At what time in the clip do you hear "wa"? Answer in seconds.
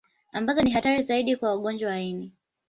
1.89-1.99